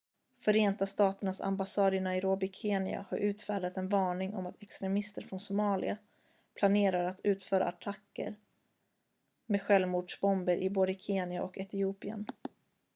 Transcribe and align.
"förenta 0.39 0.85
staternas 0.85 1.41
ambassad 1.41 1.93
i 1.93 1.99
nairobi 1.99 2.47
kenya 2.47 3.05
har 3.09 3.17
utfärdat 3.17 3.77
en 3.77 3.89
varning 3.89 4.33
om 4.33 4.45
att 4.45 4.63
"extremister 4.63 5.21
från 5.21 5.39
somalia" 5.39 5.97
planerar 6.55 7.05
att 7.09 7.21
utföra 7.23 7.65
attacker 7.67 8.35
med 9.45 9.61
självmordsbomber 9.61 10.55
i 10.57 10.69
både 10.69 10.93
kenya 10.93 11.43
och 11.43 11.57
etiopien. 11.57 12.25